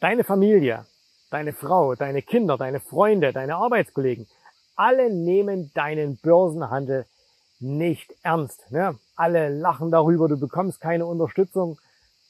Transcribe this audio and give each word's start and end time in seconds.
Deine 0.00 0.24
Familie, 0.24 0.86
deine 1.30 1.52
Frau, 1.52 1.94
deine 1.94 2.22
Kinder, 2.22 2.56
deine 2.56 2.80
Freunde, 2.80 3.34
deine 3.34 3.56
Arbeitskollegen, 3.56 4.26
alle 4.74 5.10
nehmen 5.10 5.72
deinen 5.74 6.16
Börsenhandel 6.16 7.04
nicht 7.58 8.14
ernst. 8.22 8.70
Ne? 8.70 8.98
Alle 9.14 9.50
lachen 9.50 9.90
darüber, 9.90 10.26
du 10.26 10.40
bekommst 10.40 10.80
keine 10.80 11.04
Unterstützung. 11.04 11.78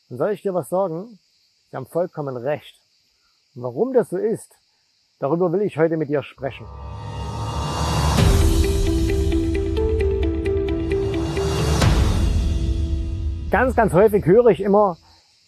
Und 0.09 0.19
soll 0.19 0.33
ich 0.33 0.43
dir 0.43 0.53
was 0.53 0.69
sagen? 0.69 1.21
Sie 1.71 1.77
haben 1.77 1.87
vollkommen 1.87 2.37
recht. 2.37 2.75
Und 3.54 3.63
warum 3.63 3.93
das 3.93 4.11
so 4.11 4.17
ist, 4.17 4.53
darüber 5.21 5.53
will 5.53 5.63
ich 5.63 5.79
heute 5.79 5.97
mit 5.97 6.09
dir 6.09 6.25
sprechen. 6.25 6.67
Ganz, 13.53 13.77
ganz 13.77 13.93
häufig 13.93 14.27
höre 14.27 14.47
ich 14.47 14.59
immer, 14.59 14.97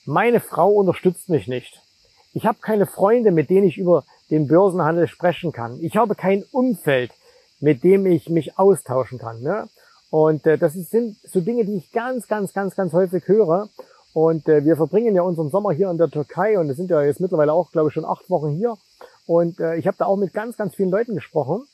meine 0.05 0.39
Frau 0.39 0.71
unterstützt 0.71 1.29
mich 1.29 1.49
nicht. 1.49 1.83
Ich 2.33 2.47
habe 2.47 2.59
keine 2.61 2.87
Freunde, 2.87 3.31
mit 3.31 3.51
denen 3.51 3.67
ich 3.67 3.79
über 3.79 4.05
den 4.31 4.49
Börsenhandel 4.49 5.07
sprechen 5.07 5.53
kann. 5.53 5.79
Ich 5.81 5.97
habe 5.97 6.15
kein 6.15 6.45
Umfeld, 6.51 7.13
mit 7.61 7.85
dem 7.85 8.07
ich 8.07 8.31
mich 8.31 8.59
austauschen 8.59 9.19
kann. 9.19 9.43
Ne? 9.43 9.69
Und 10.11 10.47
äh, 10.47 10.59
das 10.59 10.73
sind 10.73 11.17
so 11.25 11.41
Dinge, 11.41 11.65
die 11.65 11.77
ich 11.77 11.93
ganz, 11.93 12.29
ganz, 12.29 12.53
ganz, 12.53 12.75
ganz 12.75 12.93
häufig 12.93 13.27
höre. 13.29 13.69
Und 14.15 14.49
äh, 14.49 14.65
wir 14.65 14.77
verbringen 14.77 15.15
ja 15.15 15.23
unseren 15.23 15.51
Sommer 15.51 15.73
hier 15.73 15.91
in 15.91 15.99
der 15.99 16.11
Türkei 16.11 16.59
und 16.59 16.69
es 16.69 16.77
sind 16.77 16.91
ja 16.91 17.03
jetzt 17.03 17.21
mittlerweile 17.21 17.53
auch, 17.53 17.71
glaube 17.73 17.89
ich, 17.89 17.95
schon 17.95 18.05
acht 18.05 18.29
Wochen 18.29 18.51
hier. 18.51 18.77
Und 19.27 19.61
äh, 19.61 19.77
ich 19.77 19.87
habe 19.87 19.97
da 19.99 20.07
auch 20.07 20.17
mit 20.17 20.35
ganz, 20.35 20.57
ganz 20.57 20.75
vielen 20.75 20.91
Leuten 20.91 21.15
gesprochen. 21.15 21.67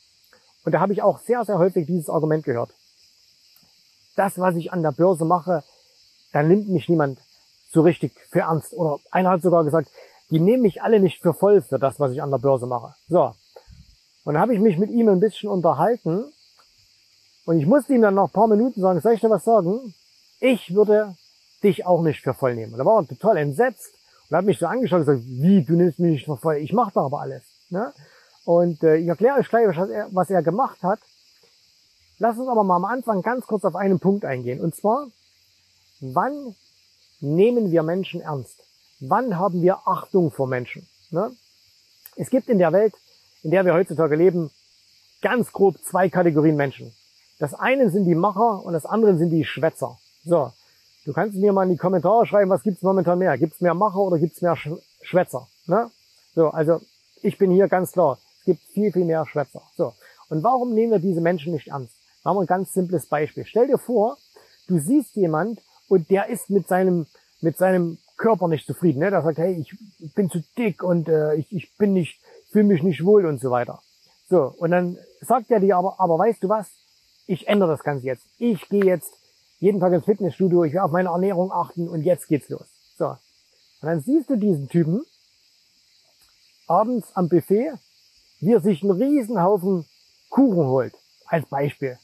Und 0.64 0.72
da 0.72 0.80
habe 0.80 0.92
ich 0.92 1.02
auch 1.02 1.18
sehr, 1.20 1.44
sehr 1.44 1.58
häufig 1.58 1.86
dieses 1.86 2.10
Argument 2.10 2.44
gehört. 2.44 2.70
Das, 4.16 4.38
was 4.38 4.56
ich 4.56 4.72
an 4.72 4.82
der 4.82 4.92
Börse 4.92 5.24
mache, 5.24 5.62
da 6.32 6.42
nimmt 6.42 6.68
mich 6.68 6.88
niemand 6.88 7.18
so 7.70 7.82
richtig 7.82 8.12
für 8.30 8.40
ernst. 8.40 8.72
Oder 8.74 8.98
einer 9.10 9.30
hat 9.30 9.42
sogar 9.42 9.64
gesagt, 9.64 9.90
die 10.30 10.40
nehmen 10.40 10.62
mich 10.62 10.82
alle 10.82 11.00
nicht 11.00 11.22
für 11.22 11.34
voll 11.34 11.62
für 11.62 11.78
das, 11.78 11.98
was 11.98 12.12
ich 12.12 12.22
an 12.22 12.30
der 12.30 12.38
Börse 12.38 12.66
mache. 12.66 12.94
So. 13.08 13.32
Und 14.24 14.34
dann 14.34 14.42
habe 14.42 14.54
ich 14.54 14.60
mich 14.60 14.78
mit 14.78 14.90
ihm 14.90 15.08
ein 15.08 15.20
bisschen 15.20 15.48
unterhalten. 15.48 16.24
Und 17.46 17.58
ich 17.58 17.66
musste 17.66 17.94
ihm 17.94 18.02
dann 18.02 18.14
nach 18.14 18.24
ein 18.24 18.32
paar 18.32 18.48
Minuten 18.48 18.80
sagen, 18.80 19.00
soll 19.00 19.14
ich 19.14 19.20
dir 19.20 19.30
was 19.30 19.44
sagen? 19.44 19.94
Ich 20.40 20.74
würde 20.74 21.14
dich 21.62 21.86
auch 21.86 22.02
nicht 22.02 22.20
für 22.20 22.34
voll 22.34 22.54
nehmen. 22.54 22.72
Und 22.72 22.78
da 22.78 22.84
war 22.84 23.00
er 23.00 23.08
total 23.08 23.38
entsetzt 23.38 23.94
und 24.28 24.36
hat 24.36 24.44
mich 24.44 24.58
so 24.58 24.66
angeschaut 24.66 25.00
und 25.00 25.06
gesagt, 25.06 25.24
wie, 25.26 25.64
du 25.64 25.74
nimmst 25.74 25.98
mich 25.98 26.12
nicht 26.12 26.24
für 26.26 26.36
voll? 26.36 26.56
Ich 26.56 26.72
mache 26.72 26.92
doch 26.92 27.06
aber 27.06 27.22
alles. 27.22 27.42
Ne? 27.70 27.92
Und 28.44 28.82
äh, 28.82 28.96
ich 28.96 29.08
erkläre 29.08 29.38
euch 29.38 29.48
gleich, 29.48 29.66
was 29.66 29.88
er, 29.88 30.08
was 30.12 30.30
er 30.30 30.42
gemacht 30.42 30.82
hat. 30.82 31.00
Lass 32.18 32.36
uns 32.36 32.48
aber 32.48 32.64
mal 32.64 32.76
am 32.76 32.84
Anfang 32.84 33.22
ganz 33.22 33.46
kurz 33.46 33.64
auf 33.64 33.76
einen 33.76 34.00
Punkt 34.00 34.24
eingehen. 34.24 34.60
Und 34.60 34.74
zwar, 34.74 35.06
wann 36.00 36.54
nehmen 37.20 37.70
wir 37.70 37.82
Menschen 37.82 38.20
ernst? 38.20 38.67
Wann 39.00 39.38
haben 39.38 39.62
wir 39.62 39.86
Achtung 39.86 40.30
vor 40.30 40.48
Menschen? 40.48 40.88
Ne? 41.10 41.30
Es 42.16 42.30
gibt 42.30 42.48
in 42.48 42.58
der 42.58 42.72
Welt, 42.72 42.94
in 43.42 43.50
der 43.50 43.64
wir 43.64 43.74
heutzutage 43.74 44.16
leben, 44.16 44.50
ganz 45.22 45.52
grob 45.52 45.78
zwei 45.84 46.08
Kategorien 46.08 46.56
Menschen. 46.56 46.92
Das 47.38 47.54
eine 47.54 47.90
sind 47.90 48.04
die 48.04 48.16
Macher 48.16 48.64
und 48.64 48.72
das 48.72 48.86
andere 48.86 49.16
sind 49.16 49.30
die 49.30 49.44
Schwätzer. 49.44 49.98
So, 50.24 50.52
du 51.04 51.12
kannst 51.12 51.36
mir 51.36 51.52
mal 51.52 51.62
in 51.64 51.70
die 51.70 51.76
Kommentare 51.76 52.26
schreiben, 52.26 52.50
was 52.50 52.62
gibt's 52.62 52.82
momentan 52.82 53.20
mehr? 53.20 53.38
Gibt's 53.38 53.60
mehr 53.60 53.74
Macher 53.74 54.00
oder 54.00 54.18
gibt's 54.18 54.42
mehr 54.42 54.56
Sch 54.56 54.70
Schwätzer? 55.02 55.46
Ne? 55.66 55.90
So, 56.34 56.48
also 56.48 56.80
ich 57.22 57.38
bin 57.38 57.52
hier 57.52 57.68
ganz 57.68 57.92
klar, 57.92 58.18
es 58.40 58.44
gibt 58.44 58.62
viel, 58.72 58.92
viel 58.92 59.04
mehr 59.04 59.24
Schwätzer. 59.26 59.62
So, 59.76 59.94
und 60.28 60.42
warum 60.42 60.74
nehmen 60.74 60.92
wir 60.92 60.98
diese 60.98 61.20
Menschen 61.20 61.52
nicht 61.52 61.68
ernst? 61.68 61.94
Machen 62.24 62.38
wir 62.38 62.40
ein 62.42 62.46
ganz 62.46 62.72
simples 62.72 63.06
Beispiel. 63.06 63.46
Stell 63.46 63.68
dir 63.68 63.78
vor, 63.78 64.18
du 64.66 64.80
siehst 64.80 65.14
jemand 65.14 65.60
und 65.88 66.10
der 66.10 66.28
ist 66.28 66.50
mit 66.50 66.66
seinem 66.66 67.06
mit 67.40 67.56
seinem 67.56 67.98
Körper 68.18 68.48
nicht 68.48 68.66
zufrieden. 68.66 68.98
Ne? 68.98 69.10
Der 69.10 69.22
sagt, 69.22 69.38
hey, 69.38 69.54
ich 69.54 70.14
bin 70.14 70.28
zu 70.28 70.42
dick 70.58 70.82
und 70.82 71.08
äh, 71.08 71.36
ich, 71.36 71.50
ich 71.50 71.76
bin 71.78 71.94
nicht, 71.94 72.20
fühle 72.50 72.64
mich 72.64 72.82
nicht 72.82 73.04
wohl 73.04 73.24
und 73.24 73.40
so 73.40 73.50
weiter. 73.50 73.80
So, 74.28 74.54
und 74.58 74.72
dann 74.72 74.98
sagt 75.22 75.50
er 75.50 75.60
dir 75.60 75.76
aber, 75.78 75.98
aber 75.98 76.18
weißt 76.18 76.42
du 76.44 76.48
was? 76.50 76.68
Ich 77.26 77.48
ändere 77.48 77.70
das 77.70 77.82
Ganze 77.82 78.06
jetzt. 78.06 78.26
Ich 78.38 78.68
gehe 78.68 78.84
jetzt 78.84 79.14
jeden 79.58 79.80
Tag 79.80 79.92
ins 79.92 80.04
Fitnessstudio, 80.04 80.64
ich 80.64 80.72
will 80.72 80.80
auf 80.80 80.90
meine 80.90 81.08
Ernährung 81.08 81.50
achten 81.50 81.88
und 81.88 82.02
jetzt 82.02 82.28
geht's 82.28 82.48
los. 82.48 82.66
So. 82.96 83.06
Und 83.08 83.18
dann 83.82 84.00
siehst 84.00 84.28
du 84.28 84.36
diesen 84.36 84.68
Typen 84.68 85.04
abends 86.66 87.08
am 87.14 87.28
Buffet, 87.28 87.72
wie 88.40 88.52
er 88.52 88.60
sich 88.60 88.82
einen 88.82 88.92
Riesenhaufen 88.92 89.86
Kuchen 90.28 90.66
holt, 90.66 90.94
als 91.26 91.46
Beispiel. 91.48 91.98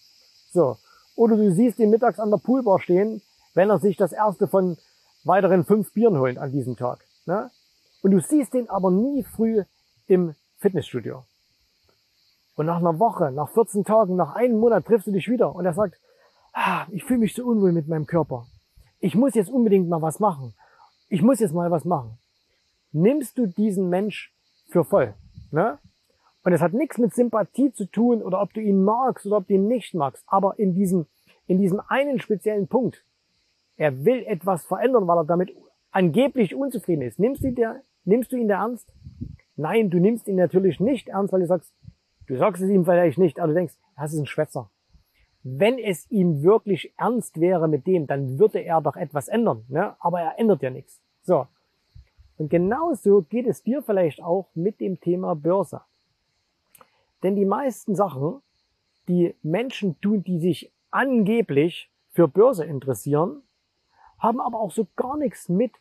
So. 0.53 0.79
Oder 1.17 1.37
du 1.37 1.53
siehst 1.53 1.79
ihn 1.79 1.91
mittags 1.91 2.19
an 2.19 2.31
der 2.31 2.39
Poolbar 2.39 2.81
stehen, 2.81 3.23
wenn 3.55 3.71
er 3.71 3.79
sich 3.79 3.97
das 3.97 4.13
erste 4.13 4.49
von 4.49 4.77
weiteren 5.25 5.65
fünf 5.65 5.93
Bieren 5.93 6.19
holen 6.19 6.39
an 6.39 6.53
diesem 6.53 6.77
Tag. 6.77 7.05
Ne? 7.27 7.51
Und 8.03 8.11
du 8.11 8.21
siehst 8.21 8.55
den 8.55 8.69
aber 8.69 8.91
nie 8.91 9.25
früh 9.25 9.65
im 10.07 10.35
Fitnessstudio. 10.59 11.25
Und 12.57 12.67
nach 12.67 12.79
einer 12.79 12.99
Woche, 12.99 13.33
nach 13.33 13.51
14 13.51 13.85
Tagen, 13.85 14.17
nach 14.17 14.37
einem 14.37 14.59
Monat 14.59 14.85
triffst 14.87 15.07
du 15.07 15.13
dich 15.13 15.29
wieder 15.29 15.55
und 15.55 15.65
er 15.65 15.75
sagt, 15.75 15.99
ah, 16.53 16.87
ich 16.91 17.05
fühle 17.05 17.21
mich 17.21 17.35
so 17.35 17.45
unwohl 17.45 17.73
mit 17.73 17.89
meinem 17.89 18.07
Körper. 18.07 18.47
Ich 19.01 19.15
muss 19.15 19.35
jetzt 19.35 19.51
unbedingt 19.51 19.89
mal 19.89 20.03
was 20.03 20.21
machen. 20.21 20.55
Ich 21.09 21.23
muss 21.23 21.41
jetzt 21.41 21.53
mal 21.53 21.71
was 21.71 21.85
machen. 21.85 22.19
Nimmst 22.93 23.37
du 23.39 23.47
diesen 23.47 23.89
Mensch 23.89 24.33
für 24.69 24.85
voll? 24.85 25.15
Ne? 25.51 25.79
Und 26.45 26.53
es 26.53 26.61
hat 26.61 26.75
nichts 26.75 26.99
mit 26.99 27.15
Sympathie 27.15 27.73
zu 27.73 27.87
tun 27.87 28.23
oder 28.23 28.41
ob 28.41 28.53
du 28.53 28.61
ihn 28.61 28.85
magst 28.85 29.27
oder 29.27 29.39
ob 29.39 29.49
du 29.49 29.55
ihn 29.55 29.67
nicht 29.67 29.95
magst. 29.95 30.23
Aber 30.27 30.59
in 30.59 30.75
diesem, 30.75 31.07
in 31.47 31.59
diesem 31.59 31.81
einen 31.89 32.21
speziellen 32.21 32.69
Punkt 32.69 33.05
er 33.77 34.05
will 34.05 34.25
etwas 34.27 34.65
verändern, 34.65 35.07
weil 35.07 35.19
er 35.19 35.25
damit 35.25 35.55
angeblich 35.91 36.55
unzufrieden 36.55 37.03
ist. 37.03 37.19
Nimmst 37.19 37.43
du, 37.43 37.53
dir, 37.53 37.83
nimmst 38.05 38.33
du 38.33 38.37
ihn 38.37 38.49
da 38.49 38.63
ernst? 38.63 38.93
Nein, 39.57 39.91
du 39.91 39.99
nimmst 39.99 40.29
ihn 40.29 40.37
natürlich 40.37 40.81
nicht 40.81 41.09
ernst, 41.09 41.33
weil 41.33 41.41
du 41.41 41.47
sagst, 41.47 41.73
du 42.27 42.37
sagst 42.37 42.63
es 42.63 42.71
ihm 42.71 42.85
vielleicht 42.85 43.19
nicht, 43.19 43.39
aber 43.39 43.49
du 43.49 43.55
denkst, 43.55 43.75
das 43.97 44.13
ist 44.13 44.21
ein 44.21 44.27
Schwätzer. 44.27 44.71
Wenn 45.43 45.79
es 45.79 46.11
ihm 46.11 46.43
wirklich 46.43 46.95
ernst 46.97 47.39
wäre 47.41 47.69
mit 47.69 47.87
dem, 47.87 48.07
dann 48.07 48.39
würde 48.39 48.61
er 48.61 48.81
doch 48.81 48.97
etwas 48.97 49.29
ändern. 49.29 49.65
Ne? 49.69 49.95
Aber 50.01 50.21
er 50.21 50.39
ändert 50.39 50.63
ja 50.63 50.71
nichts. 50.71 51.01
So. 51.23 51.47
Und 52.37 52.49
genauso 52.49 53.23
geht 53.23 53.47
es 53.47 53.63
dir 53.63 53.83
vielleicht 53.83 54.23
auch 54.23 54.49
mit 54.55 54.81
dem 54.81 55.01
Thema 55.01 55.35
Börse. 55.37 55.83
Denn 57.23 57.37
die 57.37 57.45
meisten 57.45 57.95
Sachen, 57.95 58.41
die 59.07 59.35
Menschen 59.43 60.01
tun, 60.01 60.25
die 60.25 60.41
sich 60.41 60.73
angeblich 60.91 61.91
für 62.11 62.27
Börse 62.27 62.65
interessieren, 62.65 63.43
haben 64.25 64.41
aber 64.41 64.59
auch 64.59 64.73
so 64.73 64.87
gar 64.97 65.17
nichts 65.17 65.49
mit 65.49 65.73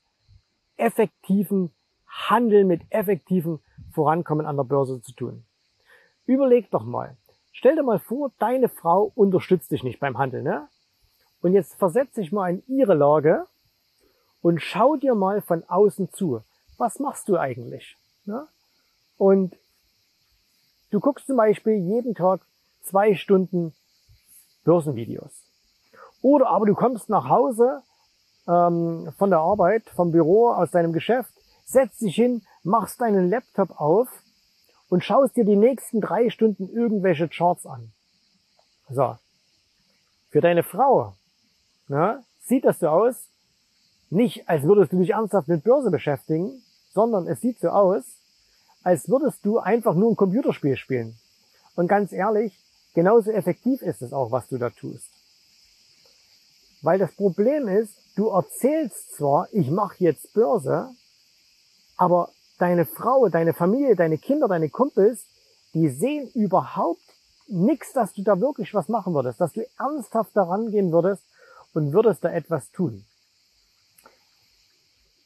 effektiven 0.75 1.71
Handeln, 2.05 2.67
mit 2.67 2.81
effektiven 2.89 3.59
Vorankommen 3.91 4.45
an 4.45 4.57
der 4.57 4.65
Börse 4.65 5.01
zu 5.01 5.13
tun. 5.13 5.45
Überleg 6.25 6.69
doch 6.69 6.83
mal. 6.83 7.17
Stell 7.53 7.75
dir 7.75 7.83
mal 7.83 7.99
vor, 7.99 8.31
deine 8.39 8.67
Frau 8.67 9.11
unterstützt 9.15 9.71
dich 9.71 9.83
nicht 9.83 9.99
beim 9.99 10.17
Handeln, 10.17 10.43
ne? 10.43 10.67
Und 11.41 11.53
jetzt 11.53 11.75
versetz 11.75 12.13
dich 12.13 12.31
mal 12.31 12.53
in 12.53 12.63
ihre 12.67 12.93
Lage 12.93 13.47
und 14.41 14.61
schau 14.61 14.95
dir 14.95 15.15
mal 15.15 15.41
von 15.41 15.63
außen 15.63 16.11
zu. 16.11 16.41
Was 16.77 16.99
machst 16.99 17.29
du 17.29 17.37
eigentlich? 17.37 17.97
Ne? 18.25 18.47
Und 19.17 19.55
du 20.89 20.99
guckst 20.99 21.27
zum 21.27 21.37
Beispiel 21.37 21.75
jeden 21.75 22.15
Tag 22.15 22.45
zwei 22.81 23.15
Stunden 23.15 23.73
Börsenvideos. 24.63 25.45
Oder 26.21 26.49
aber 26.49 26.65
du 26.65 26.75
kommst 26.75 27.09
nach 27.09 27.27
Hause 27.27 27.83
ähm, 28.47 29.11
von 29.17 29.29
der 29.29 29.39
Arbeit, 29.39 29.89
vom 29.89 30.11
Büro, 30.11 30.49
aus 30.49 30.71
deinem 30.71 30.93
Geschäft, 30.93 31.31
setzt 31.65 32.01
dich 32.01 32.15
hin, 32.15 32.43
machst 32.63 33.01
deinen 33.01 33.29
Laptop 33.29 33.79
auf 33.79 34.07
und 34.89 35.03
schaust 35.03 35.35
dir 35.35 35.45
die 35.45 35.55
nächsten 35.55 36.01
drei 36.01 36.29
Stunden 36.29 36.69
irgendwelche 36.69 37.27
Charts 37.27 37.65
an. 37.65 37.91
So. 38.89 39.17
Für 40.29 40.41
deine 40.41 40.63
Frau 40.63 41.13
ne, 41.87 42.23
sieht 42.41 42.65
das 42.65 42.79
so 42.79 42.87
aus, 42.87 43.27
nicht 44.09 44.47
als 44.47 44.63
würdest 44.63 44.91
du 44.91 44.99
dich 44.99 45.11
ernsthaft 45.11 45.47
mit 45.47 45.63
Börse 45.63 45.89
beschäftigen, 45.89 46.61
sondern 46.93 47.27
es 47.27 47.41
sieht 47.41 47.59
so 47.59 47.69
aus, 47.69 48.03
als 48.83 49.09
würdest 49.09 49.45
du 49.45 49.59
einfach 49.59 49.95
nur 49.95 50.11
ein 50.11 50.15
Computerspiel 50.15 50.75
spielen. 50.75 51.17
Und 51.75 51.87
ganz 51.87 52.11
ehrlich, 52.11 52.57
genauso 52.93 53.31
effektiv 53.31 53.81
ist 53.81 54.01
es 54.01 54.13
auch, 54.13 54.31
was 54.31 54.47
du 54.47 54.57
da 54.57 54.69
tust. 54.69 55.09
Weil 56.83 56.99
das 56.99 57.15
Problem 57.15 57.67
ist, 57.69 57.97
du 58.17 58.27
erzählst 58.27 59.15
zwar, 59.15 59.47
ich 59.53 59.71
mache 59.71 59.95
jetzt 59.99 60.33
Börse, 60.33 60.89
aber 61.95 62.29
deine 62.59 62.85
Frau, 62.85 63.29
deine 63.29 63.53
Familie, 63.53 63.95
deine 63.95 64.17
Kinder, 64.17 64.49
deine 64.49 64.69
Kumpels, 64.69 65.25
die 65.73 65.87
sehen 65.89 66.29
überhaupt 66.35 67.01
nichts, 67.47 67.93
dass 67.93 68.13
du 68.13 68.21
da 68.21 68.39
wirklich 68.39 68.73
was 68.73 68.89
machen 68.89 69.13
würdest, 69.13 69.39
dass 69.39 69.53
du 69.53 69.65
ernsthaft 69.79 70.35
daran 70.35 70.71
gehen 70.71 70.91
würdest 70.91 71.23
und 71.73 71.93
würdest 71.93 72.23
da 72.23 72.31
etwas 72.31 72.69
tun. 72.71 73.05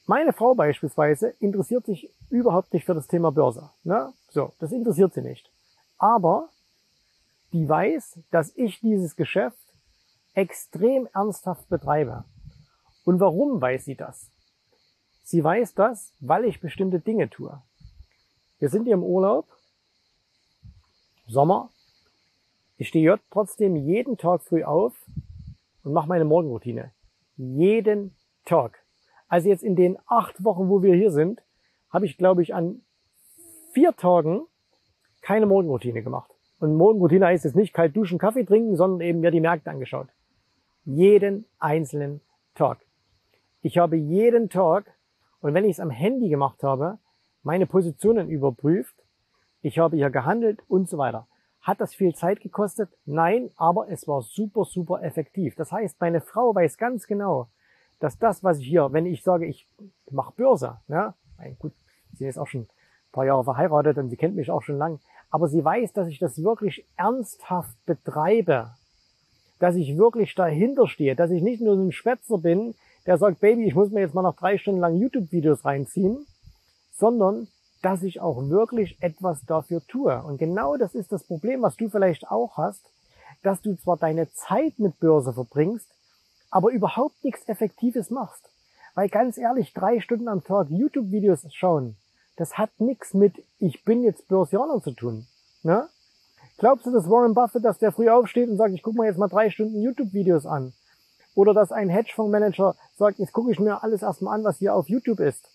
Meine 0.06 0.34
Frau 0.34 0.54
beispielsweise 0.54 1.34
interessiert 1.40 1.86
sich 1.86 2.10
überhaupt 2.30 2.72
nicht 2.72 2.86
für 2.86 2.94
das 2.94 3.08
Thema 3.08 3.32
Börse. 3.32 3.72
Ne? 3.84 4.14
So, 4.30 4.54
das 4.60 4.72
interessiert 4.72 5.14
sie 5.14 5.22
nicht. 5.22 5.52
Aber 5.98 6.50
die 7.52 7.68
weiß, 7.68 8.20
dass 8.30 8.56
ich 8.56 8.80
dieses 8.80 9.16
Geschäft 9.16 9.58
extrem 10.38 11.08
ernsthaft 11.16 11.68
betreibe. 11.68 12.24
Und 13.06 13.20
warum 13.20 13.60
weiß 13.60 13.86
sie 13.86 13.96
das? 13.96 14.32
Sie 15.24 15.44
weiß 15.44 15.74
das, 15.74 16.14
weil 16.20 16.46
ich 16.46 16.62
bestimmte 16.62 17.00
Dinge 17.00 17.28
tue. 17.28 17.60
Wir 18.60 18.70
sind 18.70 18.84
hier 18.84 18.94
im 18.94 19.04
Urlaub, 19.04 19.48
Sommer. 21.26 21.72
Ich 22.78 22.90
stehe 22.90 23.20
trotzdem 23.32 23.76
jeden 23.76 24.18
Tag 24.18 24.44
früh 24.44 24.64
auf 24.64 24.94
und 25.84 25.94
mache 25.94 26.08
meine 26.08 26.24
Morgenroutine. 26.24 26.92
Jeden 27.36 28.16
Tag. 28.46 28.86
Also 29.28 29.50
jetzt 29.50 29.64
in 29.64 29.76
den 29.76 29.98
acht 30.06 30.44
Wochen, 30.44 30.70
wo 30.70 30.84
wir 30.84 30.94
hier 30.94 31.12
sind, 31.12 31.42
habe 31.90 32.06
ich, 32.06 32.16
glaube 32.16 32.44
ich, 32.44 32.54
an 32.54 32.84
vier 33.74 33.96
Tagen 33.96 34.46
keine 35.22 35.48
Morgenroutine 35.48 36.04
gemacht. 36.04 36.30
Und 36.60 36.76
Morgenroutine 36.76 37.26
heißt 37.26 37.44
jetzt 37.44 37.56
nicht 37.56 37.74
kalt 37.74 37.96
duschen, 37.96 38.20
Kaffee 38.20 38.46
trinken, 38.46 38.76
sondern 38.76 39.02
eben 39.02 39.20
mir 39.20 39.32
die 39.32 39.42
Märkte 39.42 39.72
angeschaut. 39.72 40.10
Jeden 40.90 41.44
einzelnen 41.60 42.22
Tag. 42.56 42.78
Ich 43.62 43.78
habe 43.78 43.98
jeden 43.98 44.50
Tag, 44.50 44.86
und 45.42 45.54
wenn 45.54 45.66
ich 45.66 45.72
es 45.72 45.80
am 45.82 45.90
Handy 45.90 46.30
gemacht 46.30 46.64
habe, 46.64 46.98
meine 47.44 47.66
Positionen 47.66 48.30
überprüft. 48.30 48.96
Ich 49.62 49.80
habe 49.80 49.98
hier 49.98 50.10
gehandelt 50.10 50.62
und 50.70 50.88
so 50.88 50.98
weiter. 50.98 51.28
Hat 51.60 51.82
das 51.82 51.94
viel 51.94 52.16
Zeit 52.16 52.40
gekostet? 52.40 52.90
Nein, 53.06 53.52
aber 53.58 53.90
es 53.90 54.08
war 54.08 54.22
super, 54.22 54.64
super 54.64 55.04
effektiv. 55.04 55.56
Das 55.56 55.74
heißt, 55.74 56.00
meine 56.00 56.22
Frau 56.22 56.56
weiß 56.56 56.78
ganz 56.78 57.06
genau, 57.06 57.50
dass 58.00 58.18
das, 58.18 58.42
was 58.42 58.60
ich 58.60 58.68
hier, 58.68 58.94
wenn 58.94 59.06
ich 59.06 59.24
sage, 59.24 59.46
ich 59.46 59.68
mache 60.10 60.34
Börse, 60.38 60.78
ja, 60.88 61.16
gut, 61.60 61.74
sie 62.14 62.28
ist 62.28 62.38
auch 62.38 62.48
schon 62.48 62.62
ein 62.62 63.12
paar 63.12 63.26
Jahre 63.26 63.44
verheiratet 63.44 63.98
und 63.98 64.10
sie 64.10 64.16
kennt 64.16 64.38
mich 64.38 64.52
auch 64.52 64.62
schon 64.62 64.78
lang, 64.78 65.02
aber 65.32 65.50
sie 65.50 65.66
weiß, 65.66 65.92
dass 65.92 66.08
ich 66.08 66.20
das 66.20 66.42
wirklich 66.42 66.86
ernsthaft 66.96 67.76
betreibe, 67.86 68.72
dass 69.60 69.76
ich 69.76 69.98
wirklich 69.98 70.36
dahinter 70.36 70.88
stehe, 70.88 71.16
dass 71.16 71.32
ich 71.32 71.42
nicht 71.42 71.62
nur 71.62 71.76
so 71.76 71.84
ein 71.84 71.92
Schwätzer 71.92 72.38
bin, 72.38 72.76
der 73.06 73.18
sagt, 73.18 73.40
Baby, 73.40 73.66
ich 73.66 73.76
muss 73.76 73.90
mir 73.90 74.02
jetzt 74.02 74.14
mal 74.14 74.22
noch 74.22 74.36
drei 74.36 74.58
Stunden 74.58 74.82
lang 74.82 74.96
YouTube-Videos 74.98 75.66
reinziehen, 75.66 76.26
sondern 76.92 77.48
dass 77.82 78.04
ich 78.04 78.20
auch 78.20 78.50
wirklich 78.50 78.98
etwas 79.02 79.46
dafür 79.46 79.82
tue. 79.88 80.22
Und 80.24 80.38
genau 80.38 80.78
das 80.78 80.96
ist 80.96 81.12
das 81.12 81.24
Problem, 81.24 81.62
was 81.62 81.78
du 81.78 81.90
vielleicht 81.90 82.30
auch 82.30 82.58
hast, 82.58 82.82
dass 83.44 83.62
du 83.62 83.76
zwar 83.76 83.98
deine 83.98 84.32
Zeit 84.34 84.80
mit 84.80 85.00
Börse 85.00 85.34
verbringst, 85.34 85.88
aber 86.50 86.72
überhaupt 86.72 87.24
nichts 87.24 87.48
Effektives 87.48 88.10
machst. 88.10 88.50
Weil 88.96 89.10
ganz 89.10 89.38
ehrlich, 89.38 89.74
drei 89.74 90.00
Stunden 90.00 90.28
am 90.28 90.44
Tag 90.44 90.68
YouTube-Videos 90.70 91.46
schauen, 91.54 91.96
das 92.36 92.58
hat 92.58 92.72
nichts 92.80 93.14
mit 93.14 93.34
ich 93.60 93.84
bin 93.84 94.04
jetzt 94.04 94.28
Börsianer 94.28 94.82
zu 94.82 94.92
tun. 94.92 95.28
Ne? 95.64 95.88
Glaubst 96.58 96.88
du, 96.88 96.92
dass 96.92 97.10
Warren 97.10 97.36
Buffett, 97.36 97.64
dass 97.64 97.78
der 97.78 97.92
früh 97.92 98.10
aufsteht 98.10 98.50
und 98.50 98.58
sagt, 98.58 98.74
ich 98.74 98.82
gucke 98.82 99.00
mir 99.00 99.06
jetzt 99.06 99.20
mal 99.20 99.28
drei 99.28 99.50
Stunden 99.50 99.82
YouTube-Videos 99.82 100.46
an? 100.46 100.74
Oder 101.36 101.54
dass 101.54 101.72
ein 101.72 101.90
Hedgefondsmanager 101.90 102.76
sagt, 102.98 103.20
jetzt 103.20 103.32
gucke 103.32 103.52
ich 103.52 103.60
mir 103.60 103.84
alles 103.84 104.02
erstmal 104.02 104.34
an, 104.34 104.44
was 104.44 104.58
hier 104.58 104.74
auf 104.74 104.90
YouTube 104.90 105.20
ist. 105.20 105.48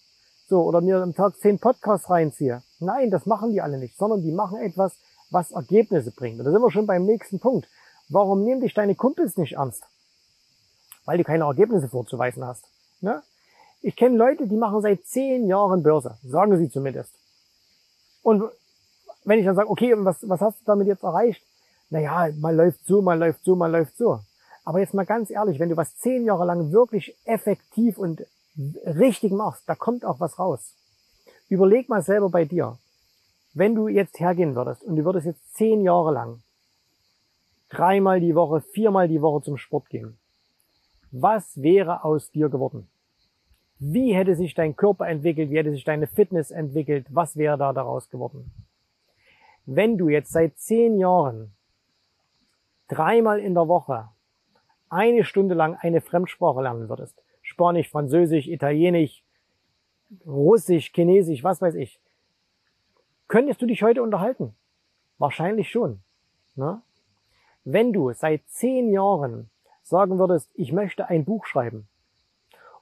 So, 0.48 0.62
oder 0.62 0.80
mir 0.80 1.02
am 1.02 1.14
Tag 1.14 1.36
zehn 1.38 1.58
Podcasts 1.58 2.08
reinziehe. 2.08 2.62
Nein, 2.78 3.10
das 3.10 3.26
machen 3.26 3.50
die 3.50 3.60
alle 3.60 3.78
nicht, 3.78 3.96
sondern 3.96 4.22
die 4.22 4.30
machen 4.30 4.58
etwas, 4.58 4.92
was 5.30 5.50
Ergebnisse 5.50 6.12
bringt. 6.12 6.38
Und 6.38 6.44
da 6.44 6.52
sind 6.52 6.62
wir 6.62 6.70
schon 6.70 6.86
beim 6.86 7.04
nächsten 7.04 7.40
Punkt. 7.40 7.68
Warum 8.08 8.44
nehmen 8.44 8.60
dich 8.60 8.74
deine 8.74 8.94
Kumpels 8.94 9.36
nicht 9.36 9.54
ernst? 9.54 9.84
Weil 11.04 11.18
du 11.18 11.24
keine 11.24 11.44
Ergebnisse 11.44 11.88
vorzuweisen 11.88 12.46
hast. 12.46 12.64
Ne? 13.00 13.22
Ich 13.80 13.96
kenne 13.96 14.16
Leute, 14.16 14.46
die 14.46 14.56
machen 14.56 14.82
seit 14.82 15.04
zehn 15.06 15.48
Jahren 15.48 15.82
Börse, 15.82 16.16
sagen 16.22 16.56
sie 16.58 16.70
zumindest. 16.70 17.12
Und 18.22 18.44
wenn 19.24 19.38
ich 19.38 19.44
dann 19.44 19.54
sage, 19.54 19.70
okay, 19.70 19.94
was, 19.96 20.28
was 20.28 20.40
hast 20.40 20.60
du 20.60 20.64
damit 20.64 20.86
jetzt 20.86 21.02
erreicht? 21.02 21.42
Naja, 21.90 22.30
mal 22.38 22.54
läuft 22.54 22.84
so, 22.86 23.02
mal 23.02 23.18
läuft 23.18 23.44
so, 23.44 23.54
mal 23.54 23.70
läuft 23.70 23.96
so. 23.96 24.20
Aber 24.64 24.80
jetzt 24.80 24.94
mal 24.94 25.06
ganz 25.06 25.30
ehrlich, 25.30 25.58
wenn 25.58 25.68
du 25.68 25.76
was 25.76 25.96
zehn 25.96 26.24
Jahre 26.24 26.44
lang 26.44 26.72
wirklich 26.72 27.16
effektiv 27.24 27.98
und 27.98 28.24
richtig 28.84 29.32
machst, 29.32 29.62
da 29.66 29.74
kommt 29.74 30.04
auch 30.04 30.20
was 30.20 30.38
raus. 30.38 30.74
Überleg 31.48 31.88
mal 31.88 32.02
selber 32.02 32.30
bei 32.30 32.44
dir. 32.44 32.78
Wenn 33.54 33.74
du 33.74 33.88
jetzt 33.88 34.18
hergehen 34.20 34.54
würdest 34.54 34.82
und 34.82 34.96
du 34.96 35.04
würdest 35.04 35.26
jetzt 35.26 35.54
zehn 35.54 35.82
Jahre 35.82 36.12
lang 36.12 36.42
dreimal 37.68 38.20
die 38.20 38.34
Woche, 38.34 38.60
viermal 38.60 39.08
die 39.08 39.20
Woche 39.20 39.42
zum 39.42 39.56
Sport 39.56 39.88
gehen, 39.88 40.16
was 41.10 41.60
wäre 41.60 42.04
aus 42.04 42.30
dir 42.30 42.48
geworden? 42.48 42.88
Wie 43.78 44.14
hätte 44.14 44.36
sich 44.36 44.54
dein 44.54 44.76
Körper 44.76 45.08
entwickelt? 45.08 45.50
Wie 45.50 45.58
hätte 45.58 45.72
sich 45.72 45.84
deine 45.84 46.06
Fitness 46.06 46.50
entwickelt? 46.50 47.06
Was 47.10 47.36
wäre 47.36 47.58
da 47.58 47.72
daraus 47.72 48.08
geworden? 48.08 48.50
Wenn 49.66 49.98
du 49.98 50.08
jetzt 50.08 50.32
seit 50.32 50.58
zehn 50.58 50.98
Jahren 50.98 51.54
dreimal 52.88 53.38
in 53.40 53.54
der 53.54 53.68
Woche 53.68 54.08
eine 54.88 55.24
Stunde 55.24 55.54
lang 55.54 55.76
eine 55.80 56.00
Fremdsprache 56.00 56.62
lernen 56.62 56.88
würdest, 56.88 57.22
Spanisch, 57.40 57.90
Französisch, 57.90 58.48
Italienisch, 58.48 59.24
Russisch, 60.26 60.92
Chinesisch, 60.92 61.42
was 61.42 61.62
weiß 61.62 61.74
ich, 61.76 62.00
könntest 63.28 63.62
du 63.62 63.66
dich 63.66 63.82
heute 63.82 64.02
unterhalten? 64.02 64.54
Wahrscheinlich 65.18 65.70
schon. 65.70 66.00
Ne? 66.54 66.82
Wenn 67.64 67.92
du 67.92 68.12
seit 68.12 68.42
zehn 68.48 68.90
Jahren 68.90 69.50
sagen 69.82 70.18
würdest, 70.18 70.50
ich 70.54 70.72
möchte 70.72 71.08
ein 71.08 71.24
Buch 71.24 71.46
schreiben, 71.46 71.88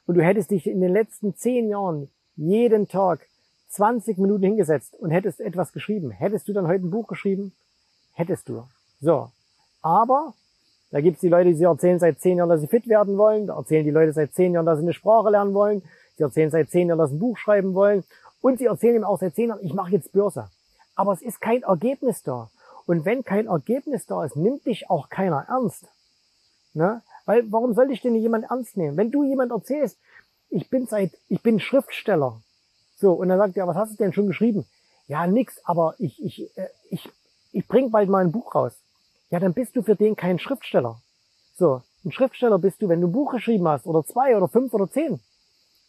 und 0.06 0.16
du 0.16 0.24
hättest 0.24 0.50
dich 0.50 0.66
in 0.66 0.80
den 0.80 0.92
letzten 0.92 1.36
zehn 1.36 1.68
Jahren 1.68 2.10
jeden 2.34 2.88
Tag 2.88 3.28
20 3.70 4.18
Minuten 4.18 4.44
hingesetzt 4.44 4.94
und 4.98 5.10
hättest 5.10 5.40
etwas 5.40 5.72
geschrieben, 5.72 6.10
hättest 6.10 6.48
du 6.48 6.52
dann 6.52 6.66
heute 6.66 6.84
ein 6.86 6.90
Buch 6.90 7.06
geschrieben? 7.06 7.52
Hättest 8.12 8.48
du. 8.48 8.64
So. 9.00 9.30
Aber 9.82 10.34
da 10.90 11.00
gibt's 11.00 11.20
die 11.20 11.28
Leute, 11.28 11.54
die 11.54 11.62
erzählen 11.62 11.98
seit 11.98 12.20
zehn 12.20 12.38
Jahren, 12.38 12.48
dass 12.48 12.60
sie 12.60 12.66
fit 12.66 12.88
werden 12.88 13.16
wollen. 13.16 13.46
Da 13.46 13.56
erzählen 13.56 13.84
die 13.84 13.92
Leute 13.92 14.12
seit 14.12 14.34
zehn 14.34 14.52
Jahren, 14.52 14.66
dass 14.66 14.78
sie 14.78 14.84
eine 14.84 14.92
Sprache 14.92 15.30
lernen 15.30 15.54
wollen. 15.54 15.82
Sie 16.16 16.24
erzählen 16.24 16.50
seit 16.50 16.70
zehn 16.70 16.88
Jahren, 16.88 16.98
dass 16.98 17.10
sie 17.10 17.16
ein 17.16 17.20
Buch 17.20 17.38
schreiben 17.38 17.74
wollen. 17.74 18.04
Und 18.40 18.58
sie 18.58 18.66
erzählen 18.66 18.96
ihm 18.96 19.04
auch 19.04 19.18
seit 19.18 19.34
zehn 19.34 19.48
Jahren, 19.48 19.64
ich 19.64 19.72
mache 19.72 19.92
jetzt 19.92 20.12
Börse. 20.12 20.48
Aber 20.96 21.12
es 21.12 21.22
ist 21.22 21.40
kein 21.40 21.62
Ergebnis 21.62 22.22
da. 22.22 22.50
Und 22.86 23.04
wenn 23.04 23.22
kein 23.22 23.46
Ergebnis 23.46 24.06
da 24.06 24.24
ist, 24.24 24.36
nimmt 24.36 24.66
dich 24.66 24.90
auch 24.90 25.08
keiner 25.08 25.46
ernst. 25.48 25.86
Ne? 26.74 27.02
Weil 27.24 27.50
warum 27.52 27.74
sollte 27.74 27.92
ich 27.92 28.02
denn 28.02 28.16
jemand 28.16 28.50
ernst 28.50 28.76
nehmen? 28.76 28.96
Wenn 28.96 29.12
du 29.12 29.22
jemand 29.22 29.52
erzählst, 29.52 29.98
ich 30.48 30.68
bin 30.68 30.86
seit, 30.86 31.12
ich 31.28 31.42
bin 31.42 31.60
Schriftsteller. 31.60 32.40
So, 33.00 33.14
und 33.14 33.28
dann 33.28 33.38
sagt 33.38 33.56
er, 33.56 33.66
was 33.66 33.76
hast 33.76 33.92
du 33.92 33.96
denn 33.96 34.12
schon 34.12 34.26
geschrieben? 34.26 34.66
Ja, 35.06 35.26
nix, 35.26 35.58
aber 35.64 35.94
ich, 35.98 36.22
ich, 36.22 36.56
äh, 36.56 36.68
ich, 36.90 37.08
ich 37.52 37.66
bring 37.66 37.90
bald 37.90 38.10
mal 38.10 38.22
ein 38.22 38.30
Buch 38.30 38.54
raus. 38.54 38.74
Ja, 39.30 39.40
dann 39.40 39.54
bist 39.54 39.74
du 39.74 39.82
für 39.82 39.96
den 39.96 40.16
kein 40.16 40.38
Schriftsteller. 40.38 41.00
So, 41.56 41.82
ein 42.04 42.12
Schriftsteller 42.12 42.58
bist 42.58 42.82
du, 42.82 42.88
wenn 42.88 43.00
du 43.00 43.08
ein 43.08 43.12
Buch 43.12 43.32
geschrieben 43.32 43.66
hast, 43.66 43.86
oder 43.86 44.04
zwei, 44.04 44.36
oder 44.36 44.48
fünf, 44.48 44.74
oder 44.74 44.90
zehn. 44.90 45.20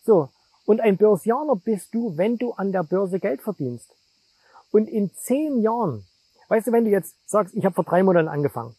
So, 0.04 0.30
und 0.66 0.80
ein 0.80 0.98
Börsianer 0.98 1.56
bist 1.56 1.94
du, 1.94 2.18
wenn 2.18 2.38
du 2.38 2.54
an 2.54 2.72
der 2.72 2.84
Börse 2.84 3.20
Geld 3.20 3.42
verdienst. 3.42 3.94
Und 4.72 4.88
in 4.88 5.14
zehn 5.14 5.62
Jahren, 5.62 6.06
weißt 6.48 6.68
du, 6.68 6.72
wenn 6.72 6.86
du 6.86 6.92
jetzt 6.92 7.16
sagst, 7.26 7.54
ich 7.56 7.66
habe 7.66 7.76
vor 7.76 7.84
drei 7.84 8.04
Monaten 8.04 8.30
angefangen, 8.30 8.76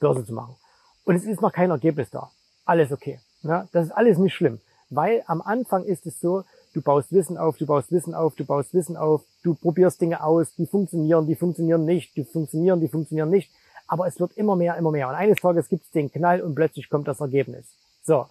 Börse 0.00 0.24
zu 0.24 0.32
machen, 0.32 0.56
und 1.04 1.16
es 1.16 1.24
ist 1.24 1.42
noch 1.42 1.52
kein 1.52 1.70
Ergebnis 1.70 2.10
da. 2.10 2.30
Alles 2.64 2.90
okay. 2.90 3.20
Ja, 3.42 3.68
das 3.72 3.86
ist 3.86 3.92
alles 3.92 4.16
nicht 4.16 4.34
schlimm. 4.34 4.60
Weil 4.88 5.22
am 5.26 5.42
Anfang 5.42 5.84
ist 5.84 6.06
es 6.06 6.18
so, 6.20 6.44
du 6.74 6.82
baust 6.82 7.12
Wissen 7.12 7.38
auf, 7.38 7.56
du 7.56 7.66
baust 7.66 7.90
Wissen 7.90 8.14
auf, 8.14 8.34
du 8.34 8.44
baust 8.44 8.74
Wissen 8.74 8.96
auf, 8.96 9.22
du 9.42 9.54
probierst 9.54 10.00
Dinge 10.00 10.22
aus, 10.22 10.54
die 10.56 10.66
funktionieren, 10.66 11.26
die 11.26 11.36
funktionieren 11.36 11.84
nicht, 11.84 12.14
die 12.16 12.24
funktionieren, 12.24 12.80
die 12.80 12.88
funktionieren 12.88 13.30
nicht. 13.30 13.50
Aber 13.86 14.06
es 14.06 14.18
wird 14.20 14.36
immer 14.36 14.56
mehr, 14.56 14.76
immer 14.76 14.90
mehr. 14.90 15.08
Und 15.08 15.14
eines 15.14 15.38
Tages 15.40 15.68
gibt 15.68 15.84
es 15.84 15.90
den 15.92 16.10
Knall 16.10 16.42
und 16.42 16.54
plötzlich 16.54 16.90
kommt 16.90 17.08
das 17.08 17.20
Ergebnis. 17.20 17.66
So. 18.02 18.26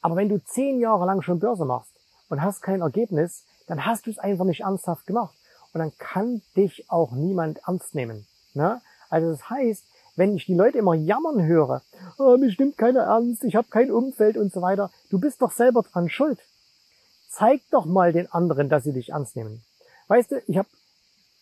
Aber 0.00 0.16
wenn 0.16 0.28
du 0.28 0.42
zehn 0.42 0.80
Jahre 0.80 1.04
lang 1.04 1.22
schon 1.22 1.38
Börse 1.38 1.64
machst 1.64 1.92
und 2.28 2.42
hast 2.42 2.62
kein 2.62 2.80
Ergebnis, 2.80 3.44
dann 3.66 3.84
hast 3.84 4.06
du 4.06 4.10
es 4.10 4.18
einfach 4.18 4.44
nicht 4.44 4.62
ernsthaft 4.62 5.06
gemacht. 5.06 5.34
Und 5.72 5.80
dann 5.80 5.92
kann 5.98 6.42
dich 6.56 6.90
auch 6.90 7.12
niemand 7.12 7.60
ernst 7.66 7.94
nehmen. 7.94 8.26
Ne? 8.54 8.80
Also 9.10 9.30
das 9.30 9.50
heißt, 9.50 9.84
wenn 10.16 10.34
ich 10.34 10.46
die 10.46 10.54
Leute 10.54 10.78
immer 10.78 10.94
jammern 10.94 11.44
höre, 11.44 11.82
oh, 12.18 12.36
mich 12.36 12.58
nimmt 12.58 12.78
keiner 12.78 13.02
ernst, 13.02 13.44
ich 13.44 13.56
habe 13.56 13.68
kein 13.68 13.90
Umfeld 13.90 14.36
und 14.36 14.52
so 14.52 14.62
weiter, 14.62 14.90
du 15.10 15.20
bist 15.20 15.42
doch 15.42 15.52
selber 15.52 15.82
dran 15.82 16.08
schuld. 16.08 16.38
Zeig 17.30 17.62
doch 17.70 17.86
mal 17.86 18.12
den 18.12 18.30
anderen, 18.32 18.68
dass 18.68 18.84
sie 18.84 18.92
dich 18.92 19.10
ernst 19.10 19.36
nehmen. 19.36 19.62
Weißt 20.08 20.32
du, 20.32 20.42
ich 20.48 20.58
habe 20.58 20.68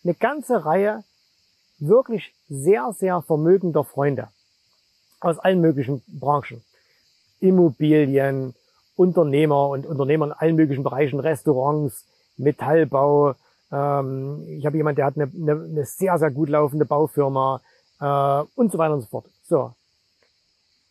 eine 0.03 0.13
ganze 0.13 0.63
Reihe 0.63 1.03
wirklich 1.79 2.33
sehr, 2.47 2.93
sehr 2.93 3.21
vermögender 3.21 3.83
Freunde 3.83 4.29
aus 5.19 5.39
allen 5.39 5.61
möglichen 5.61 6.03
Branchen. 6.07 6.63
Immobilien, 7.39 8.53
Unternehmer 8.95 9.69
und 9.69 9.85
Unternehmer 9.85 10.27
in 10.27 10.31
allen 10.33 10.55
möglichen 10.55 10.83
Bereichen, 10.83 11.19
Restaurants, 11.19 12.05
Metallbau. 12.37 13.33
Ähm, 13.71 14.45
ich 14.47 14.65
habe 14.65 14.77
jemand, 14.77 14.97
der 14.97 15.05
hat 15.05 15.15
eine, 15.15 15.31
eine, 15.33 15.63
eine 15.63 15.85
sehr, 15.85 16.17
sehr 16.19 16.31
gut 16.31 16.49
laufende 16.49 16.85
Baufirma, 16.85 17.61
äh, 17.99 18.43
und 18.55 18.71
so 18.71 18.77
weiter 18.77 18.93
und 18.93 19.01
so 19.01 19.07
fort. 19.07 19.25
So. 19.43 19.73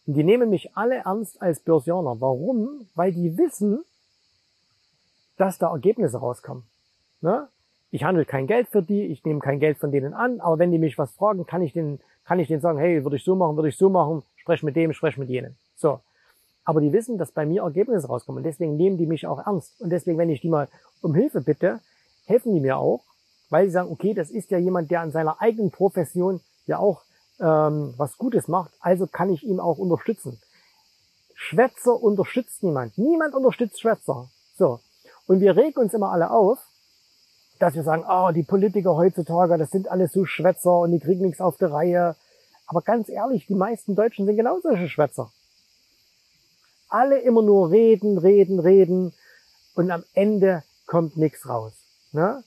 Und 0.06 0.14
die 0.14 0.24
nehmen 0.24 0.50
mich 0.50 0.76
alle 0.76 0.96
ernst 0.96 1.40
als 1.40 1.60
Börsianer. 1.60 2.20
Warum? 2.20 2.88
Weil 2.94 3.12
die 3.12 3.36
wissen, 3.36 3.84
dass 5.38 5.58
da 5.58 5.70
Ergebnisse 5.72 6.18
rauskommen. 6.18 6.64
Ne? 7.20 7.48
Ich 7.90 8.04
handle 8.04 8.26
kein 8.26 8.46
Geld 8.46 8.68
für 8.68 8.82
die, 8.82 9.06
ich 9.06 9.24
nehme 9.24 9.40
kein 9.40 9.60
Geld 9.60 9.78
von 9.78 9.90
denen 9.90 10.12
an, 10.12 10.40
aber 10.40 10.58
wenn 10.58 10.70
die 10.70 10.78
mich 10.78 10.98
was 10.98 11.12
fragen, 11.12 11.46
kann 11.46 11.62
ich 11.62 11.72
denen, 11.72 12.00
kann 12.24 12.38
ich 12.38 12.48
denen 12.48 12.60
sagen, 12.60 12.78
hey, 12.78 13.02
würde 13.04 13.16
ich 13.16 13.24
so 13.24 13.34
machen, 13.34 13.56
würde 13.56 13.70
ich 13.70 13.78
so 13.78 13.88
machen, 13.88 14.22
sprech 14.36 14.62
mit 14.62 14.76
dem, 14.76 14.92
sprech 14.92 15.16
mit 15.16 15.30
jenen. 15.30 15.56
So. 15.76 16.00
Aber 16.64 16.82
die 16.82 16.92
wissen, 16.92 17.16
dass 17.16 17.32
bei 17.32 17.46
mir 17.46 17.62
Ergebnisse 17.62 18.08
rauskommen. 18.08 18.40
Und 18.40 18.44
deswegen 18.44 18.76
nehmen 18.76 18.98
die 18.98 19.06
mich 19.06 19.26
auch 19.26 19.46
ernst. 19.46 19.80
Und 19.80 19.88
deswegen, 19.88 20.18
wenn 20.18 20.28
ich 20.28 20.42
die 20.42 20.50
mal 20.50 20.68
um 21.00 21.14
Hilfe 21.14 21.40
bitte, 21.40 21.80
helfen 22.26 22.52
die 22.52 22.60
mir 22.60 22.76
auch, 22.76 23.04
weil 23.48 23.66
sie 23.66 23.72
sagen, 23.72 23.90
okay, 23.90 24.12
das 24.12 24.30
ist 24.30 24.50
ja 24.50 24.58
jemand, 24.58 24.90
der 24.90 25.00
an 25.00 25.10
seiner 25.10 25.40
eigenen 25.40 25.70
Profession 25.70 26.40
ja 26.66 26.78
auch 26.78 27.04
ähm, 27.40 27.94
was 27.96 28.18
Gutes 28.18 28.48
macht, 28.48 28.72
also 28.80 29.06
kann 29.06 29.30
ich 29.30 29.44
ihn 29.44 29.60
auch 29.60 29.78
unterstützen. 29.78 30.38
Schwätzer 31.34 32.02
unterstützt 32.02 32.62
niemand. 32.62 32.98
Niemand 32.98 33.34
unterstützt 33.34 33.80
Schwätzer. 33.80 34.28
So. 34.56 34.80
Und 35.28 35.40
wir 35.40 35.56
regen 35.56 35.78
uns 35.78 35.92
immer 35.92 36.10
alle 36.10 36.30
auf, 36.30 36.58
dass 37.58 37.74
wir 37.74 37.82
sagen, 37.82 38.04
oh, 38.08 38.30
die 38.32 38.44
Politiker 38.44 38.96
heutzutage, 38.96 39.58
das 39.58 39.70
sind 39.70 39.88
alles 39.88 40.12
so 40.12 40.24
Schwätzer 40.24 40.80
und 40.80 40.90
die 40.90 41.00
kriegen 41.00 41.26
nichts 41.26 41.40
auf 41.40 41.58
der 41.58 41.70
Reihe. 41.70 42.16
Aber 42.66 42.80
ganz 42.80 43.10
ehrlich, 43.10 43.46
die 43.46 43.54
meisten 43.54 43.94
Deutschen 43.94 44.24
sind 44.24 44.36
genau 44.36 44.58
solche 44.60 44.88
Schwätzer. 44.88 45.30
Alle 46.88 47.18
immer 47.18 47.42
nur 47.42 47.70
reden, 47.70 48.16
reden, 48.16 48.58
reden 48.58 49.12
und 49.74 49.90
am 49.90 50.02
Ende 50.14 50.62
kommt 50.86 51.18
nichts 51.18 51.46
raus. 51.46 51.72
Ne? 52.12 52.42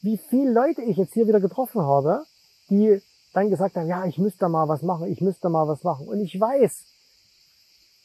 Wie 0.00 0.16
viele 0.16 0.52
Leute 0.52 0.80
ich 0.82 0.96
jetzt 0.96 1.12
hier 1.12 1.28
wieder 1.28 1.40
getroffen 1.40 1.82
habe, 1.82 2.24
die 2.70 3.02
dann 3.34 3.50
gesagt 3.50 3.76
haben, 3.76 3.88
ja, 3.88 4.06
ich 4.06 4.16
müsste 4.16 4.48
mal 4.48 4.68
was 4.68 4.80
machen, 4.80 5.12
ich 5.12 5.20
müsste 5.20 5.50
mal 5.50 5.68
was 5.68 5.84
machen. 5.84 6.08
Und 6.08 6.20
ich 6.20 6.40
weiß, 6.40 6.84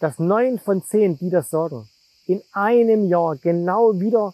dass 0.01 0.19
neun 0.19 0.59
von 0.59 0.83
zehn, 0.83 1.17
die 1.17 1.29
das 1.29 1.49
sagen, 1.49 1.87
in 2.25 2.41
einem 2.51 3.07
Jahr 3.07 3.35
genau 3.35 3.99
wieder 3.99 4.33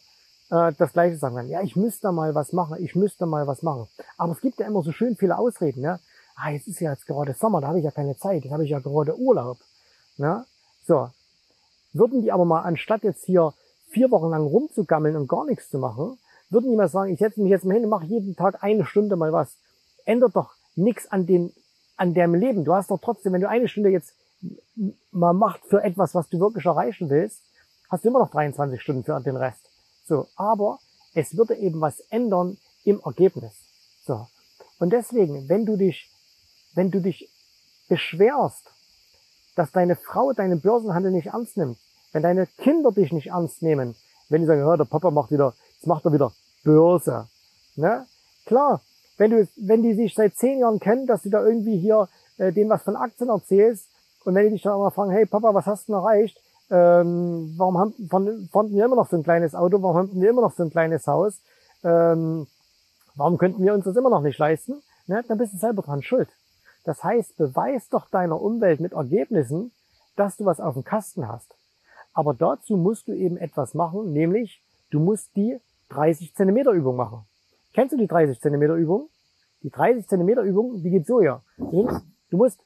äh, 0.49 0.73
das 0.77 0.93
Gleiche 0.93 1.17
sagen 1.17 1.35
werden. 1.35 1.49
Ja, 1.49 1.61
ich 1.61 1.75
müsste 1.75 2.11
mal 2.11 2.35
was 2.35 2.53
machen, 2.53 2.77
ich 2.79 2.95
müsste 2.95 3.25
mal 3.25 3.47
was 3.47 3.63
machen. 3.63 3.87
Aber 4.17 4.33
es 4.33 4.41
gibt 4.41 4.59
ja 4.59 4.67
immer 4.67 4.83
so 4.83 4.91
schön 4.91 5.15
viele 5.15 5.37
Ausreden. 5.37 5.81
Ne? 5.81 5.99
Ah, 6.35 6.51
jetzt 6.51 6.67
ist 6.67 6.79
ja 6.79 6.91
jetzt 6.91 7.07
gerade 7.07 7.33
Sommer, 7.33 7.61
da 7.61 7.67
habe 7.67 7.79
ich 7.79 7.85
ja 7.85 7.91
keine 7.91 8.17
Zeit, 8.17 8.43
jetzt 8.43 8.53
habe 8.53 8.63
ich 8.63 8.69
ja 8.69 8.79
gerade 8.79 9.17
Urlaub. 9.17 9.57
Ne? 10.17 10.45
So, 10.85 11.09
würden 11.93 12.21
die 12.21 12.31
aber 12.31 12.45
mal, 12.45 12.61
anstatt 12.61 13.03
jetzt 13.03 13.25
hier 13.25 13.53
vier 13.89 14.11
Wochen 14.11 14.29
lang 14.29 14.45
rumzugammeln 14.45 15.15
und 15.15 15.27
gar 15.27 15.45
nichts 15.45 15.69
zu 15.69 15.79
machen, 15.79 16.17
würden 16.49 16.69
die 16.69 16.77
mal 16.77 16.87
sagen, 16.87 17.11
ich 17.11 17.19
setze 17.19 17.41
mich 17.41 17.49
jetzt 17.49 17.65
mal 17.65 17.73
hin 17.73 17.83
und 17.83 17.89
mache 17.89 18.05
jeden 18.05 18.35
Tag 18.35 18.63
eine 18.63 18.85
Stunde 18.85 19.15
mal 19.15 19.33
was. 19.33 19.57
Ändert 20.05 20.35
doch 20.35 20.51
nichts 20.75 21.11
an 21.11 21.25
den, 21.25 21.51
an 21.97 22.13
deinem 22.13 22.35
Leben. 22.35 22.63
Du 22.63 22.73
hast 22.73 22.91
doch 22.91 22.99
trotzdem, 23.01 23.33
wenn 23.33 23.41
du 23.41 23.49
eine 23.49 23.67
Stunde 23.67 23.89
jetzt 23.89 24.13
mal 25.11 25.33
macht 25.33 25.65
für 25.65 25.83
etwas, 25.83 26.13
was 26.15 26.29
du 26.29 26.39
wirklich 26.39 26.65
erreichen 26.65 27.09
willst, 27.09 27.41
hast 27.89 28.03
du 28.03 28.09
immer 28.09 28.19
noch 28.19 28.31
23 28.31 28.81
Stunden 28.81 29.03
für 29.03 29.19
den 29.19 29.35
Rest. 29.35 29.69
So, 30.07 30.27
aber 30.35 30.79
es 31.13 31.35
würde 31.37 31.55
eben 31.55 31.81
was 31.81 31.99
ändern 32.09 32.57
im 32.83 33.01
Ergebnis. 33.03 33.53
So. 34.05 34.27
Und 34.79 34.91
deswegen, 34.91 35.49
wenn 35.49 35.65
du 35.65 35.75
dich, 35.75 36.09
wenn 36.75 36.91
du 36.91 37.01
dich 37.01 37.29
beschwerst, 37.89 38.69
dass 39.55 39.71
deine 39.71 39.95
Frau 39.95 40.33
deinen 40.33 40.61
Börsenhandel 40.61 41.11
nicht 41.11 41.27
ernst 41.27 41.57
nimmt, 41.57 41.77
wenn 42.13 42.23
deine 42.23 42.45
Kinder 42.45 42.91
dich 42.91 43.11
nicht 43.11 43.27
ernst 43.27 43.61
nehmen, 43.61 43.95
wenn 44.29 44.41
die 44.41 44.47
sagen, 44.47 44.61
ja, 44.61 44.77
der 44.77 44.85
Papa 44.85 45.11
macht 45.11 45.31
wieder, 45.31 45.53
jetzt 45.75 45.87
macht 45.87 46.05
er 46.05 46.13
wieder 46.13 46.31
Börse. 46.63 47.27
Ne? 47.75 48.05
Klar, 48.45 48.81
wenn 49.17 49.31
du, 49.31 49.47
wenn 49.55 49.83
die 49.83 49.93
sich 49.93 50.13
seit 50.13 50.35
zehn 50.35 50.59
Jahren 50.59 50.79
kennen, 50.79 51.07
dass 51.07 51.23
du 51.23 51.29
da 51.29 51.43
irgendwie 51.43 51.77
hier 51.77 52.07
äh, 52.37 52.51
denen 52.51 52.69
was 52.69 52.83
von 52.83 52.95
Aktien 52.95 53.29
erzählst 53.29 53.87
und 54.25 54.35
wenn 54.35 54.45
die 54.45 54.51
dich 54.51 54.61
dann 54.61 54.77
mal 54.77 54.91
fragen, 54.91 55.11
hey 55.11 55.25
Papa, 55.25 55.53
was 55.53 55.65
hast 55.65 55.87
du 55.87 55.93
denn 55.93 56.01
erreicht? 56.01 56.39
Ähm, 56.69 57.53
warum 57.57 57.77
haben, 57.77 57.93
fanden 58.09 58.75
wir 58.75 58.85
immer 58.85 58.95
noch 58.95 59.09
so 59.09 59.15
ein 59.15 59.23
kleines 59.23 59.55
Auto? 59.55 59.81
Warum 59.81 59.97
haben 59.97 60.21
wir 60.21 60.29
immer 60.29 60.41
noch 60.41 60.53
so 60.53 60.63
ein 60.63 60.69
kleines 60.69 61.07
Haus? 61.07 61.41
Ähm, 61.83 62.47
warum 63.15 63.37
könnten 63.37 63.63
wir 63.63 63.73
uns 63.73 63.85
das 63.85 63.95
immer 63.95 64.09
noch 64.09 64.21
nicht 64.21 64.37
leisten? 64.37 64.81
Ne? 65.07 65.23
Dann 65.27 65.37
bist 65.37 65.53
du 65.53 65.57
selber 65.57 65.81
dran 65.81 66.01
schuld. 66.01 66.29
Das 66.83 67.03
heißt, 67.03 67.37
beweis 67.37 67.89
doch 67.89 68.09
deiner 68.09 68.41
Umwelt 68.41 68.79
mit 68.79 68.93
Ergebnissen, 68.93 69.71
dass 70.15 70.37
du 70.37 70.45
was 70.45 70.59
auf 70.59 70.73
dem 70.73 70.83
Kasten 70.83 71.27
hast. 71.27 71.53
Aber 72.13 72.33
dazu 72.33 72.75
musst 72.75 73.07
du 73.07 73.13
eben 73.13 73.37
etwas 73.37 73.73
machen, 73.73 74.11
nämlich 74.11 74.61
du 74.89 74.99
musst 74.99 75.35
die 75.35 75.59
30 75.89 76.33
Zentimeter 76.35 76.71
Übung 76.71 76.95
machen. 76.95 77.25
Kennst 77.73 77.93
du 77.93 77.97
die 77.97 78.07
30 78.07 78.41
Zentimeter 78.41 78.73
Übung? 78.73 79.09
Die 79.63 79.69
30 79.69 80.07
Zentimeter 80.07 80.41
Übung, 80.41 80.81
die 80.81 80.89
geht 80.89 81.05
so 81.05 81.21
ja. 81.21 81.41
Du 81.57 82.37
musst 82.37 82.59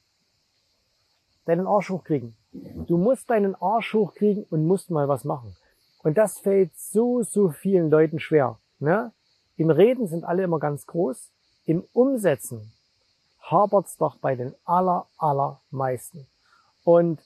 deinen 1.45 1.67
Arsch 1.67 1.89
hochkriegen. 1.89 2.35
Du 2.51 2.97
musst 2.97 3.29
deinen 3.29 3.55
Arsch 3.55 3.93
hochkriegen 3.93 4.45
und 4.49 4.65
musst 4.65 4.91
mal 4.91 5.07
was 5.07 5.23
machen. 5.23 5.55
Und 6.03 6.17
das 6.17 6.39
fällt 6.39 6.75
so, 6.75 7.23
so 7.23 7.49
vielen 7.49 7.89
Leuten 7.89 8.19
schwer. 8.19 8.57
Ne? 8.79 9.11
Im 9.55 9.69
Reden 9.69 10.07
sind 10.07 10.23
alle 10.23 10.43
immer 10.43 10.59
ganz 10.59 10.85
groß. 10.85 11.31
Im 11.65 11.83
Umsetzen 11.93 12.71
hapert's 13.39 13.97
doch 13.97 14.17
bei 14.17 14.35
den 14.35 14.53
aller, 14.65 15.07
allermeisten. 15.17 16.27
Und 16.83 17.21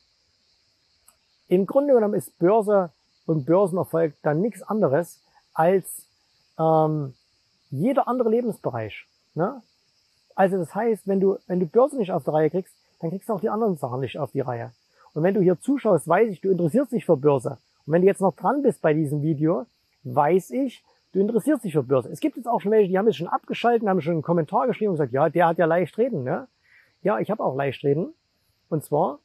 im 1.47 1.65
Grunde 1.65 1.93
genommen 1.93 2.15
ist 2.15 2.37
Börse 2.37 2.91
und 3.25 3.45
Börsenerfolg 3.45 4.15
dann 4.21 4.41
nichts 4.41 4.61
anderes 4.61 5.23
als 5.53 6.07
ähm, 6.59 7.13
jeder 7.69 8.07
andere 8.07 8.29
Lebensbereich. 8.29 9.07
Ne? 9.33 9.61
Also 10.35 10.57
das 10.57 10.75
heißt, 10.75 11.07
wenn 11.07 11.19
du, 11.19 11.37
wenn 11.47 11.59
du 11.59 11.65
Börse 11.65 11.97
nicht 11.97 12.11
auf 12.11 12.23
die 12.23 12.29
Reihe 12.31 12.49
kriegst, 12.49 12.75
dann 12.99 13.09
kriegst 13.09 13.29
du 13.29 13.33
auch 13.33 13.39
die 13.39 13.49
anderen 13.49 13.77
Sachen 13.77 14.01
nicht 14.01 14.17
auf 14.17 14.31
die 14.31 14.41
Reihe. 14.41 14.71
Und 15.15 15.23
wenn 15.23 15.33
du 15.33 15.41
hier 15.41 15.59
zuschaust, 15.59 16.07
weiß 16.07 16.29
ich, 16.29 16.41
du 16.41 16.51
interessierst 16.51 16.91
dich 16.91 17.05
für 17.05 17.15
Börse. 17.15 17.57
Und 17.85 17.93
wenn 17.93 18.01
du 18.01 18.07
jetzt 18.07 18.19
noch 18.19 18.35
dran 18.35 18.61
bist 18.61 18.81
bei 18.81 18.93
diesem 18.93 19.21
Video, 19.21 19.65
weiß 20.03 20.51
ich, 20.51 20.83
du 21.13 21.21
interessierst 21.21 21.63
dich 21.63 21.71
für 21.71 21.83
Börse. 21.83 22.09
Es 22.09 22.19
gibt 22.19 22.35
jetzt 22.35 22.47
auch 22.47 22.59
schon 22.59 22.73
welche, 22.73 22.89
die 22.89 22.97
haben 22.97 23.07
es 23.07 23.15
schon 23.15 23.29
abgeschaltet, 23.29 23.87
haben 23.87 24.01
schon 24.01 24.13
einen 24.13 24.21
Kommentar 24.21 24.67
geschrieben 24.67 24.89
und 24.89 24.97
gesagt, 24.97 25.13
ja, 25.13 25.29
der 25.29 25.47
hat 25.47 25.57
ja 25.57 25.65
leicht 25.65 25.97
reden. 25.97 26.23
Ne? 26.23 26.49
Ja, 27.01 27.17
ich 27.19 27.31
habe 27.31 27.41
auch 27.41 27.55
leicht 27.55 27.81
reden. 27.85 28.13
Und 28.67 28.83
zwar, 28.83 29.19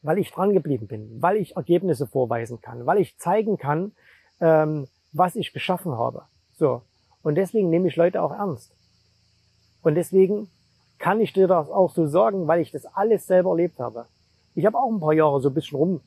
weil 0.00 0.16
ich 0.16 0.32
dran 0.32 0.54
geblieben 0.54 0.86
bin, 0.86 1.20
weil 1.20 1.36
ich 1.36 1.54
Ergebnisse 1.54 2.06
vorweisen 2.06 2.62
kann, 2.62 2.86
weil 2.86 2.98
ich 2.98 3.18
zeigen 3.18 3.58
kann, 3.58 3.92
ähm, 4.40 4.88
was 5.12 5.36
ich 5.36 5.52
geschaffen 5.52 5.98
habe. 5.98 6.22
So. 6.54 6.80
Und 7.22 7.34
deswegen 7.34 7.68
nehme 7.68 7.88
ich 7.88 7.96
Leute 7.96 8.22
auch 8.22 8.32
ernst. 8.32 8.74
Und 9.82 9.96
deswegen 9.96 10.48
kann 10.98 11.20
ich 11.20 11.34
dir 11.34 11.46
das 11.46 11.68
auch 11.68 11.90
so 11.90 12.06
sagen, 12.06 12.48
weil 12.48 12.62
ich 12.62 12.70
das 12.70 12.86
alles 12.86 13.26
selber 13.26 13.50
erlebt 13.50 13.78
habe. 13.78 14.06
Ich 14.54 14.66
habe 14.66 14.78
auch 14.78 14.90
ein 14.90 15.00
paar 15.00 15.12
Jahre 15.12 15.40
so 15.40 15.48
ein 15.48 15.54
bisschen 15.54 15.78
rum 15.78 16.00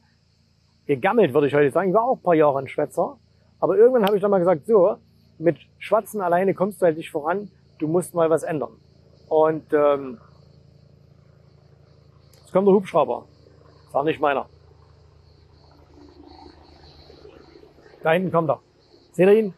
gegammelt, 0.85 1.33
würde 1.33 1.47
ich 1.47 1.53
heute 1.55 1.71
sagen. 1.71 1.89
Ich 1.89 1.95
war 1.95 2.03
auch 2.03 2.17
ein 2.17 2.21
paar 2.21 2.35
Jahre 2.35 2.59
ein 2.59 2.67
Schwätzer. 2.67 3.17
Aber 3.59 3.77
irgendwann 3.77 4.05
habe 4.05 4.15
ich 4.15 4.21
dann 4.21 4.31
mal 4.31 4.39
gesagt, 4.39 4.67
so, 4.67 4.97
mit 5.37 5.57
Schwatzen 5.79 6.21
alleine 6.21 6.53
kommst 6.53 6.81
du 6.81 6.85
halt 6.85 6.97
nicht 6.97 7.11
voran. 7.11 7.49
Du 7.79 7.87
musst 7.87 8.13
mal 8.13 8.29
was 8.29 8.43
ändern. 8.43 8.73
Und 9.27 9.73
ähm, 9.73 10.19
jetzt 12.41 12.53
kommt 12.53 12.67
der 12.67 12.75
Hubschrauber. 12.75 13.25
Das 13.85 13.93
war 13.93 14.03
nicht 14.03 14.19
meiner. 14.19 14.47
Da 18.03 18.11
hinten 18.11 18.31
kommt 18.31 18.49
er. 18.49 18.59
Seht 19.13 19.27
ihr 19.27 19.39
ihn? 19.39 19.53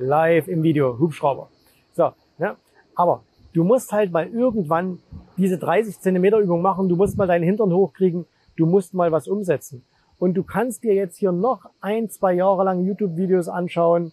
live 0.00 0.48
im 0.48 0.62
Video, 0.62 0.98
Hubschrauber. 0.98 1.48
So, 1.92 2.12
ne? 2.38 2.56
aber 2.94 3.22
du 3.52 3.64
musst 3.64 3.92
halt 3.92 4.12
mal 4.12 4.26
irgendwann 4.28 4.98
diese 5.36 5.58
30 5.58 6.00
Zentimeter 6.00 6.38
Übung 6.38 6.62
machen, 6.62 6.88
du 6.88 6.96
musst 6.96 7.16
mal 7.16 7.26
deinen 7.26 7.44
Hintern 7.44 7.72
hochkriegen, 7.72 8.26
du 8.56 8.66
musst 8.66 8.94
mal 8.94 9.12
was 9.12 9.28
umsetzen. 9.28 9.84
Und 10.20 10.34
du 10.34 10.42
kannst 10.42 10.84
dir 10.84 10.94
jetzt 10.94 11.16
hier 11.16 11.32
noch 11.32 11.64
ein, 11.80 12.10
zwei 12.10 12.34
Jahre 12.34 12.62
lang 12.62 12.84
YouTube-Videos 12.84 13.48
anschauen. 13.48 14.12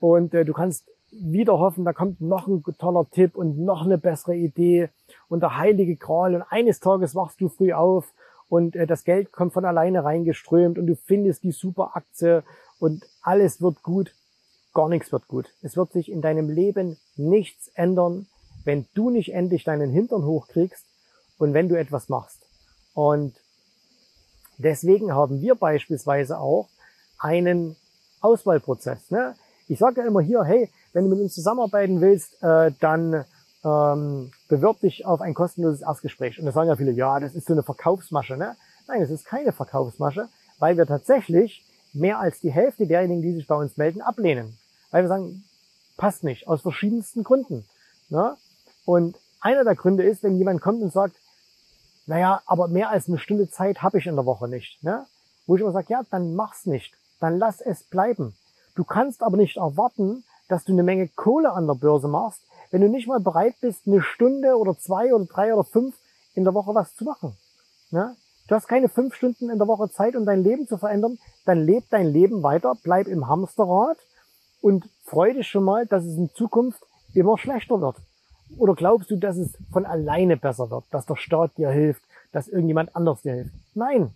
Und 0.00 0.34
äh, 0.34 0.44
du 0.44 0.52
kannst 0.52 0.86
wieder 1.10 1.58
hoffen, 1.58 1.86
da 1.86 1.94
kommt 1.94 2.20
noch 2.20 2.46
ein 2.46 2.62
toller 2.78 3.08
Tipp 3.10 3.36
und 3.36 3.58
noch 3.58 3.86
eine 3.86 3.96
bessere 3.96 4.36
Idee. 4.36 4.90
Und 5.28 5.40
der 5.40 5.56
heilige 5.56 5.96
Gral. 5.96 6.34
Und 6.34 6.42
eines 6.42 6.78
Tages 6.78 7.14
wachst 7.14 7.40
du 7.40 7.48
früh 7.48 7.72
auf. 7.72 8.12
Und 8.50 8.76
äh, 8.76 8.86
das 8.86 9.04
Geld 9.04 9.32
kommt 9.32 9.54
von 9.54 9.64
alleine 9.64 10.04
reingeströmt. 10.04 10.78
Und 10.78 10.88
du 10.88 10.94
findest 10.94 11.42
die 11.42 11.52
super 11.52 11.92
Aktie. 11.94 12.44
Und 12.78 13.06
alles 13.22 13.62
wird 13.62 13.82
gut. 13.82 14.14
Gar 14.74 14.90
nichts 14.90 15.10
wird 15.10 15.26
gut. 15.26 15.54
Es 15.62 15.74
wird 15.74 15.90
sich 15.90 16.12
in 16.12 16.20
deinem 16.20 16.50
Leben 16.50 16.98
nichts 17.16 17.68
ändern, 17.68 18.26
wenn 18.66 18.86
du 18.94 19.10
nicht 19.10 19.32
endlich 19.32 19.64
deinen 19.64 19.90
Hintern 19.90 20.24
hochkriegst 20.24 20.84
und 21.38 21.54
wenn 21.54 21.68
du 21.68 21.78
etwas 21.78 22.08
machst. 22.08 22.42
Und 22.92 23.34
deswegen 24.58 25.14
haben 25.14 25.40
wir 25.40 25.54
beispielsweise 25.54 26.38
auch 26.38 26.68
einen 27.18 27.76
Auswahlprozess. 28.20 29.10
Ne? 29.10 29.34
Ich 29.68 29.78
sage 29.78 30.02
ja 30.02 30.06
immer 30.06 30.20
hier, 30.20 30.44
hey, 30.44 30.70
wenn 30.92 31.04
du 31.04 31.10
mit 31.10 31.20
uns 31.20 31.34
zusammenarbeiten 31.34 32.00
willst, 32.00 32.42
äh, 32.42 32.72
dann 32.80 33.24
ähm, 33.64 34.30
bewirb 34.48 34.80
dich 34.80 35.06
auf 35.06 35.20
ein 35.20 35.34
kostenloses 35.34 35.82
Erstgespräch. 35.82 36.38
Und 36.38 36.44
da 36.44 36.52
sagen 36.52 36.68
ja 36.68 36.76
viele, 36.76 36.92
ja, 36.92 37.18
das 37.20 37.34
ist 37.34 37.46
so 37.46 37.54
eine 37.54 37.62
Verkaufsmasche. 37.62 38.36
Ne? 38.36 38.56
Nein, 38.86 39.00
es 39.00 39.10
ist 39.10 39.24
keine 39.24 39.52
Verkaufsmasche, 39.52 40.28
weil 40.58 40.76
wir 40.76 40.86
tatsächlich 40.86 41.64
mehr 41.92 42.18
als 42.18 42.40
die 42.40 42.50
Hälfte 42.50 42.86
derjenigen, 42.86 43.22
die 43.22 43.32
sich 43.32 43.46
bei 43.46 43.56
uns 43.56 43.76
melden, 43.76 44.02
ablehnen 44.02 44.58
weil 44.90 45.04
wir 45.04 45.08
sagen, 45.08 45.44
passt 45.96 46.24
nicht, 46.24 46.48
aus 46.48 46.62
verschiedensten 46.62 47.22
Gründen. 47.22 47.64
Ne? 48.08 48.36
Und 48.86 49.18
einer 49.40 49.64
der 49.64 49.74
Gründe 49.74 50.04
ist, 50.04 50.22
wenn 50.22 50.38
jemand 50.38 50.62
kommt 50.62 50.80
und 50.80 50.92
sagt, 50.92 51.16
naja, 52.06 52.40
aber 52.46 52.68
mehr 52.68 52.88
als 52.88 53.08
eine 53.08 53.18
Stunde 53.18 53.50
Zeit 53.50 53.82
habe 53.82 53.98
ich 53.98 54.06
in 54.06 54.14
der 54.16 54.24
Woche 54.24 54.48
nicht. 54.48 54.82
Ne? 54.82 55.04
Wo 55.46 55.56
ich 55.56 55.60
immer 55.60 55.72
sage, 55.72 55.88
ja, 55.90 56.02
dann 56.10 56.34
mach's 56.34 56.64
nicht. 56.64 56.94
Dann 57.20 57.38
lass 57.38 57.60
es 57.60 57.82
bleiben. 57.82 58.34
Du 58.74 58.84
kannst 58.84 59.22
aber 59.22 59.36
nicht 59.36 59.56
erwarten, 59.56 60.24
dass 60.48 60.64
du 60.64 60.72
eine 60.72 60.84
Menge 60.84 61.08
Kohle 61.08 61.52
an 61.52 61.66
der 61.66 61.74
Börse 61.74 62.08
machst, 62.08 62.42
wenn 62.70 62.80
du 62.80 62.88
nicht 62.88 63.08
mal 63.08 63.20
bereit 63.20 63.54
bist, 63.60 63.86
eine 63.86 64.02
Stunde 64.02 64.56
oder 64.56 64.78
zwei 64.78 65.12
oder 65.12 65.24
drei 65.24 65.52
oder 65.52 65.64
fünf 65.64 65.96
in 66.34 66.44
der 66.44 66.54
Woche 66.54 66.74
was 66.74 66.94
zu 66.94 67.04
machen. 67.04 67.36
Ne? 67.90 68.16
Du 68.48 68.54
hast 68.54 68.68
keine 68.68 68.88
fünf 68.88 69.14
Stunden 69.14 69.50
in 69.50 69.58
der 69.58 69.66
Woche 69.66 69.90
Zeit, 69.90 70.14
um 70.14 70.24
dein 70.24 70.44
Leben 70.44 70.68
zu 70.68 70.78
verändern. 70.78 71.18
Dann 71.44 71.64
leb 71.64 71.84
dein 71.90 72.06
Leben 72.06 72.42
weiter, 72.42 72.74
bleib 72.82 73.08
im 73.08 73.26
Hamsterrad 73.26 73.98
und 74.60 74.88
freu 75.04 75.32
dich 75.32 75.48
schon 75.48 75.64
mal, 75.64 75.86
dass 75.86 76.04
es 76.04 76.16
in 76.16 76.30
Zukunft 76.34 76.80
immer 77.14 77.38
schlechter 77.38 77.80
wird. 77.80 77.96
Oder 78.58 78.74
glaubst 78.74 79.10
du, 79.10 79.16
dass 79.16 79.36
es 79.36 79.56
von 79.72 79.84
alleine 79.84 80.36
besser 80.36 80.70
wird, 80.70 80.84
dass 80.90 81.06
der 81.06 81.16
Staat 81.16 81.56
dir 81.58 81.70
hilft, 81.70 82.02
dass 82.32 82.48
irgendjemand 82.48 82.94
anders 82.94 83.22
dir 83.22 83.34
hilft? 83.34 83.54
Nein. 83.74 84.12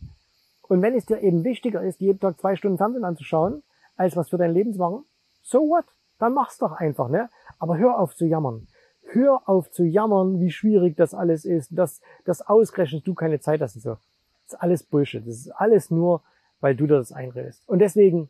Und 0.63 0.83
wenn 0.83 0.95
es 0.95 1.07
dir 1.07 1.21
eben 1.21 1.43
wichtiger 1.45 1.83
ist, 1.83 2.01
jeden 2.01 2.21
Tag 2.21 2.39
zwei 2.41 2.55
Stunden 2.55 2.79
Fernsehen 2.79 3.05
anzuschauen, 3.05 3.63
als 3.97 4.17
was 4.17 4.31
für 4.31 4.39
dein 4.39 4.55
Leben 4.55 4.73
zu 4.73 4.79
machen, 4.79 5.05
so 5.43 5.61
what? 5.61 5.85
Dann 6.19 6.35
mach's 6.35 6.59
doch 6.59 6.73
einfach, 6.73 7.09
ne? 7.09 7.29
Aber 7.59 7.77
hör 7.77 7.99
auf 7.99 8.15
zu 8.15 8.27
jammern. 8.27 8.69
Hör 9.13 9.49
auf 9.49 9.71
zu 9.71 9.83
jammern, 9.85 10.39
wie 10.39 10.51
schwierig 10.51 10.97
das 10.97 11.15
alles 11.15 11.45
ist, 11.45 11.77
dass, 11.77 12.01
dass 12.25 12.43
ausgerechnet 12.43 13.07
du 13.07 13.15
keine 13.15 13.41
Zeit 13.41 13.61
hast 13.61 13.75
und 13.77 13.83
so. 13.83 13.91
Das 14.45 14.55
ist 14.55 14.63
alles 14.63 14.83
Bullshit. 14.85 15.27
Das 15.27 15.35
ist 15.35 15.51
alles 15.51 15.91
nur, 15.91 16.23
weil 16.61 16.77
du 16.77 16.87
dir 16.87 16.99
das 16.99 17.13
einredest. 17.13 17.63
Und 17.67 17.81
deswegen, 17.81 18.29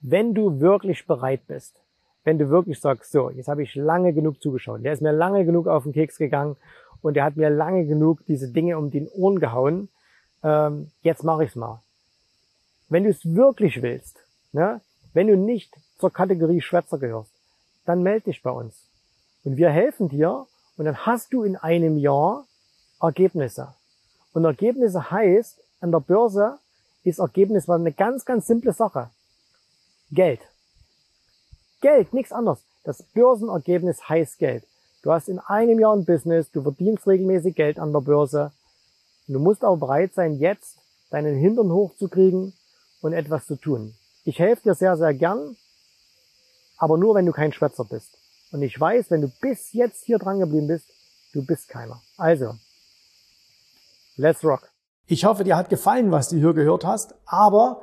wenn 0.00 0.34
du 0.34 0.60
wirklich 0.60 1.06
bereit 1.06 1.46
bist, 1.46 1.82
wenn 2.24 2.38
du 2.38 2.50
wirklich 2.50 2.80
sagst, 2.80 3.12
so, 3.12 3.30
jetzt 3.30 3.48
habe 3.48 3.62
ich 3.62 3.74
lange 3.74 4.12
genug 4.12 4.40
zugeschaut, 4.42 4.84
der 4.84 4.92
ist 4.92 5.02
mir 5.02 5.12
lange 5.12 5.44
genug 5.44 5.66
auf 5.66 5.84
den 5.84 5.92
Keks 5.92 6.18
gegangen 6.18 6.56
und 7.02 7.14
der 7.14 7.24
hat 7.24 7.36
mir 7.36 7.50
lange 7.50 7.86
genug 7.86 8.24
diese 8.26 8.48
Dinge 8.48 8.78
um 8.78 8.90
den 8.90 9.08
Ohren 9.08 9.40
gehauen, 9.40 9.88
ähm, 10.42 10.90
jetzt 11.02 11.24
mache 11.24 11.44
ich's 11.44 11.56
mal. 11.56 11.82
Wenn 12.88 13.04
du 13.04 13.10
es 13.10 13.24
wirklich 13.24 13.82
willst, 13.82 14.18
ne, 14.52 14.80
wenn 15.12 15.26
du 15.26 15.36
nicht 15.36 15.74
zur 15.98 16.12
Kategorie 16.12 16.60
Schwätzer 16.60 16.98
gehörst, 16.98 17.32
dann 17.84 18.02
melde 18.02 18.26
dich 18.26 18.42
bei 18.42 18.50
uns. 18.50 18.88
Und 19.44 19.56
wir 19.56 19.70
helfen 19.70 20.08
dir 20.08 20.46
und 20.76 20.84
dann 20.84 21.06
hast 21.06 21.32
du 21.32 21.42
in 21.42 21.56
einem 21.56 21.96
Jahr 21.98 22.46
Ergebnisse. 23.00 23.74
Und 24.32 24.44
Ergebnisse 24.44 25.10
heißt, 25.10 25.60
an 25.80 25.90
der 25.90 26.00
Börse 26.00 26.58
ist 27.02 27.18
Ergebnis 27.18 27.66
war 27.66 27.76
eine 27.76 27.92
ganz, 27.92 28.24
ganz 28.24 28.46
simple 28.46 28.72
Sache. 28.72 29.10
Geld. 30.12 30.40
Geld, 31.82 32.14
nichts 32.14 32.32
anderes. 32.32 32.64
Das 32.84 33.02
Börsenergebnis 33.02 34.08
heißt 34.08 34.38
Geld. 34.38 34.64
Du 35.02 35.12
hast 35.12 35.28
in 35.28 35.40
einem 35.40 35.78
Jahr 35.78 35.94
ein 35.94 36.04
Business, 36.04 36.50
du 36.52 36.62
verdienst 36.62 37.06
regelmäßig 37.06 37.56
Geld 37.56 37.78
an 37.78 37.92
der 37.92 38.00
Börse. 38.00 38.52
Du 39.26 39.38
musst 39.38 39.64
aber 39.64 39.76
bereit 39.76 40.14
sein, 40.14 40.38
jetzt 40.38 40.78
deinen 41.10 41.36
Hintern 41.36 41.70
hochzukriegen 41.72 42.54
und 43.02 43.12
etwas 43.12 43.46
zu 43.46 43.56
tun. 43.56 43.94
Ich 44.24 44.38
helfe 44.38 44.62
dir 44.62 44.74
sehr, 44.74 44.96
sehr 44.96 45.12
gern, 45.12 45.56
aber 46.78 46.96
nur, 46.96 47.16
wenn 47.16 47.26
du 47.26 47.32
kein 47.32 47.52
Schwätzer 47.52 47.84
bist. 47.84 48.16
Und 48.52 48.62
ich 48.62 48.78
weiß, 48.78 49.10
wenn 49.10 49.22
du 49.22 49.32
bis 49.40 49.72
jetzt 49.72 50.04
hier 50.04 50.18
dran 50.18 50.38
geblieben 50.38 50.68
bist, 50.68 50.86
du 51.32 51.44
bist 51.44 51.68
keiner. 51.68 52.00
Also, 52.16 52.54
let's 54.16 54.44
rock. 54.44 54.70
Ich 55.06 55.24
hoffe, 55.24 55.42
dir 55.42 55.56
hat 55.56 55.68
gefallen, 55.68 56.12
was 56.12 56.28
du 56.28 56.36
hier 56.36 56.54
gehört 56.54 56.84
hast, 56.84 57.14
aber 57.26 57.82